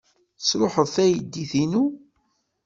Sṛuḥeɣ 0.47 0.87
taydit-inu. 0.95 1.85